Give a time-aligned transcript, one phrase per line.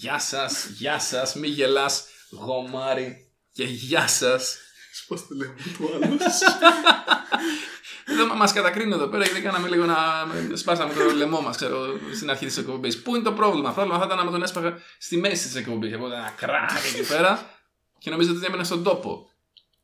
[0.00, 4.58] Γεια σας, γεια σας, μη γελάς, γομάρι και γεια σας.
[5.08, 6.20] Πώ το λέμε το άλλος.
[8.12, 9.96] Εδώ μας κατακρίνουν εδώ πέρα γιατί κάναμε λίγο να.
[10.54, 13.02] σπάσαμε το λαιμό μας, ξέρω, στην αρχή της εκπομπής.
[13.02, 15.92] Πού είναι το πρόβλημα, αυτό θα ήταν άμα τον έσπαγα στη μέση της εκπομπής.
[15.92, 17.50] Εγώ ένα κράκ εκεί πέρα
[17.98, 19.30] και νομίζω ότι έμενα στον τόπο.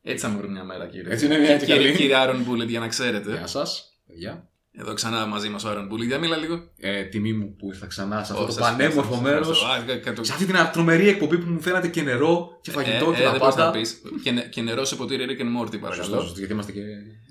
[0.01, 1.13] Έτσι θα μου βρουν μια μέρα, κύριε.
[1.13, 1.95] Έτσι είναι μια και Κύριε, καλή.
[1.97, 3.31] κύριε Άρον Μπούλετ, για να ξέρετε.
[3.31, 4.49] Γεια σας, παιδιά.
[4.79, 6.07] Εδώ ξανά μαζί μας ο Άρον Μπούλετ.
[6.07, 6.69] Για μίλα λίγο.
[6.79, 9.47] Ε, τιμή μου που ήρθα ξανά σε αυτό Ω, το σας πανέμορφο ευχαριστώ, μέρος.
[9.47, 9.91] σας ευχαριστώ.
[9.93, 13.11] Α, κα- κα- Σε αυτή την τρομερή εκπομπή που μου φέρατε και νερό και φαγητό
[13.11, 13.71] ε, και ε, τα δεν μπορείς να πάντα.
[13.79, 14.01] πεις.
[14.23, 16.19] Και, νε- και νερό σε ποτήρι Rick and Morty, Σωστό, παρακαλώ.
[16.21, 16.81] σωστό, γιατί είμαστε και,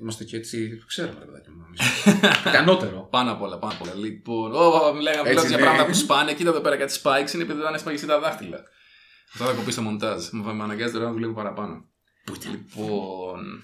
[0.01, 0.77] είμαστε και έτσι.
[0.79, 1.65] Το ξέρουμε, ρε παιδάκι μου.
[1.66, 1.80] εμείς.
[2.47, 3.09] Ικανότερο.
[3.16, 3.95] Πάνω απ' όλα, πάνω απ' όλα.
[3.95, 5.63] Λοιπόν, ω, μιλάγαμε Έτσι, πλέον για ναι.
[5.63, 6.33] πράγματα που σπάνε.
[6.35, 8.63] Κοίτα εδώ πέρα κάτι spikes είναι επειδή δεν έσπαγε τα δάχτυλα.
[9.33, 10.24] Αυτό θα κοπεί στο μοντάζ.
[10.33, 11.85] Μου αναγκάζει τώρα να δουλεύω παραπάνω.
[12.51, 13.61] Λοιπόν.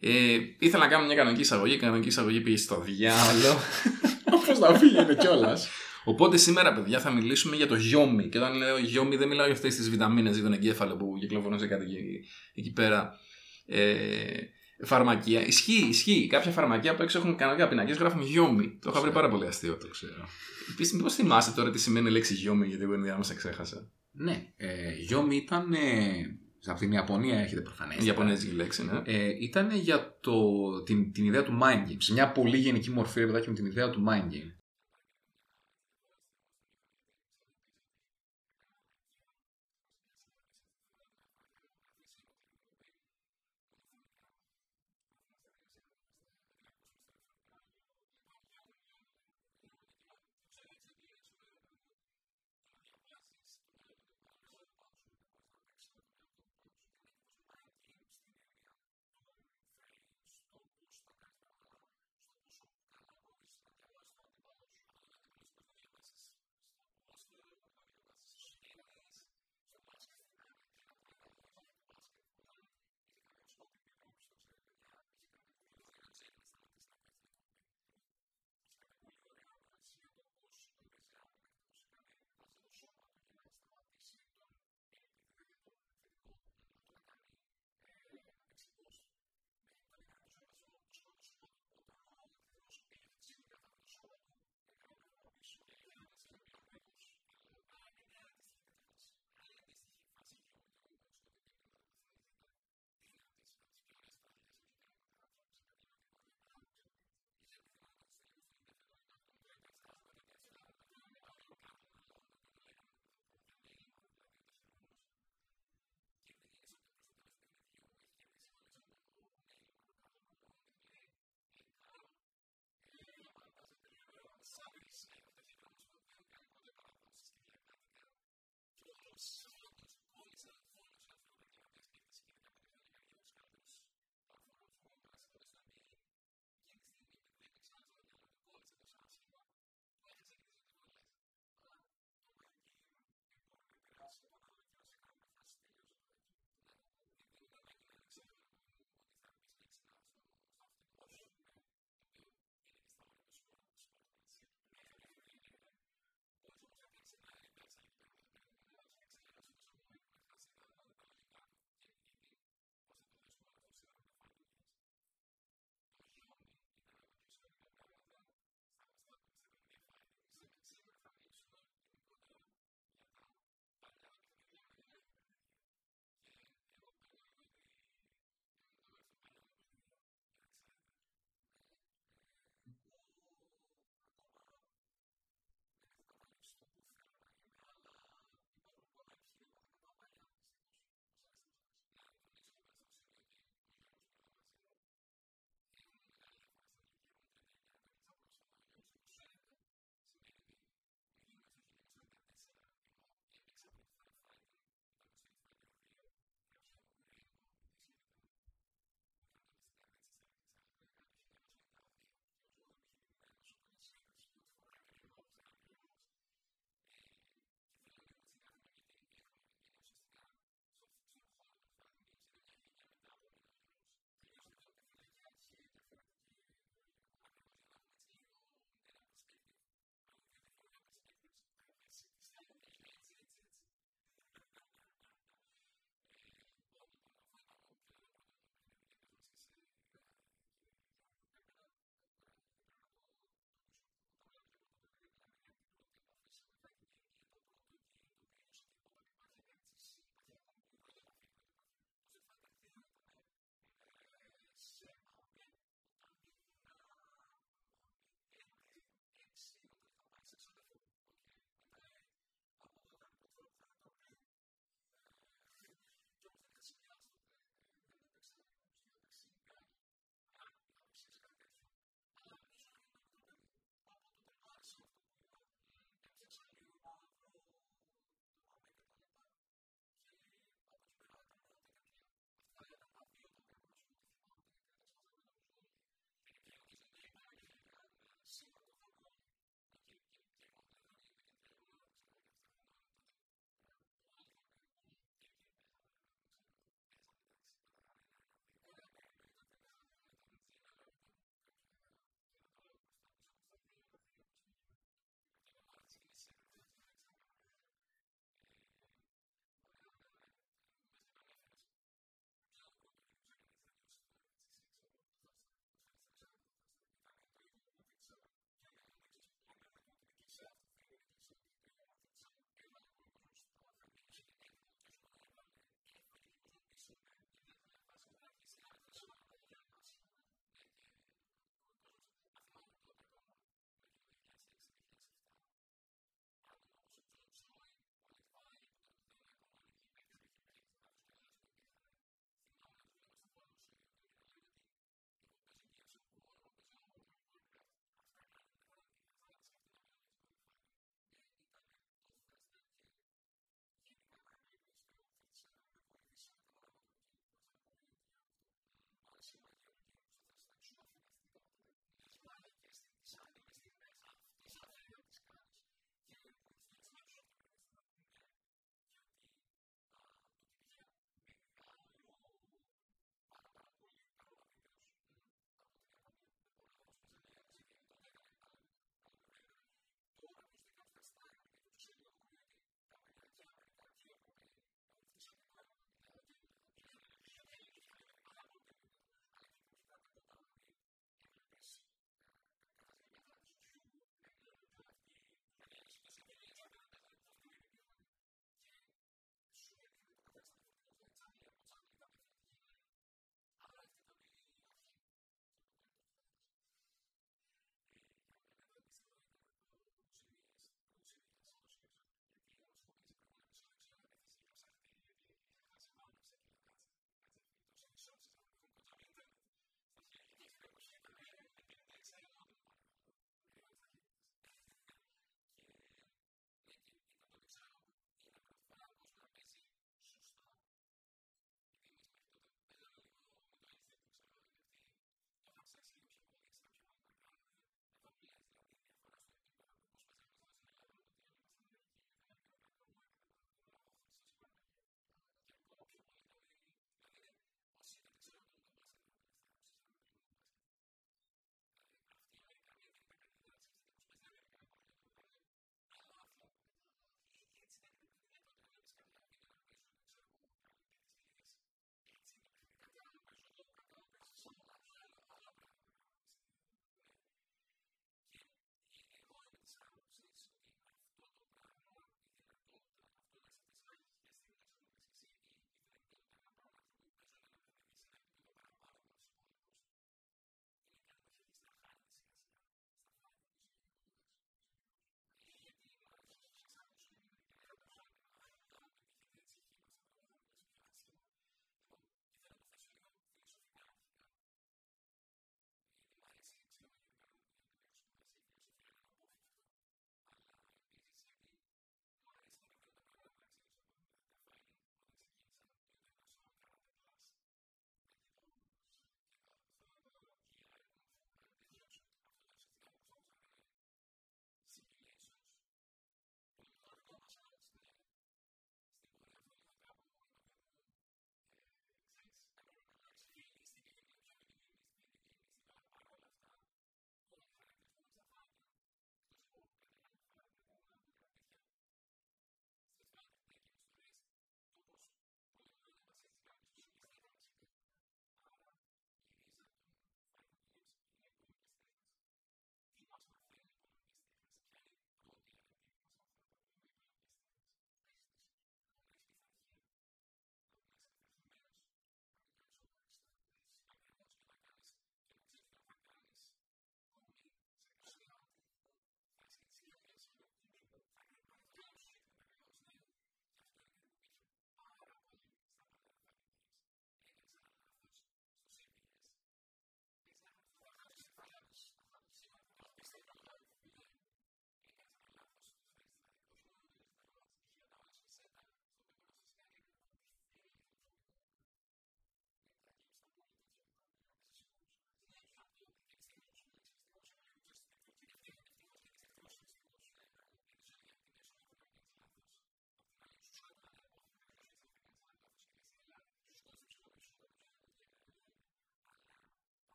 [0.00, 1.74] Ε, ήθελα να κάνω μια κανονική εισαγωγή.
[1.74, 3.58] Η κανονική εισαγωγή πήγε στο διάλογο.
[4.46, 5.68] Πώ να φύγει κιόλας.
[6.04, 8.28] Οπότε σήμερα, παιδιά, θα μιλήσουμε για το γιόμι.
[8.28, 11.58] Και όταν λέω γιόμι, δεν μιλάω για αυτές τις βιταμίνες ή τον εγκέφαλο που κυκλοφορούν
[11.58, 12.24] σε κάτι εκεί,
[12.54, 13.12] εκεί πέρα.
[13.66, 13.84] Ε,
[14.84, 15.46] φαρμακεία.
[15.46, 16.26] Ισχύει, ισχύει.
[16.30, 18.78] Κάποια φαρμακεία που έξω έχουν κανονικά πινακές γράφουν γιόμι.
[18.80, 19.76] Το είχα βρει πάρα πολύ αστείο.
[19.76, 20.28] Το ξέρω.
[20.70, 23.90] Επίσης, μήπως θυμάσαι τώρα τι σημαίνει η λέξη γιόμι, γιατί εγώ ενδιάμεσα ξέχασα.
[24.12, 25.72] Ναι, ε, Γιόμι ήταν.
[25.72, 26.38] Ε,
[26.70, 27.96] από την Ιαπωνία έχετε προφανέ.
[28.00, 29.02] Η Ιαπωνέζικη λέξη, ναι.
[29.04, 30.32] Ε, ήταν για το,
[30.82, 31.96] την, την ιδέα του mind game.
[31.98, 34.52] Σε μια πολύ γενική μορφή, ρε παιδάκι μου, την ιδέα του mind game.